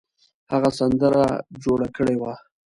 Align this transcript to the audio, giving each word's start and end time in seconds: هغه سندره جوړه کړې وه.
هغه 0.51 0.69
سندره 0.79 1.25
جوړه 1.63 1.87
کړې 1.95 2.15
وه. 2.21 2.33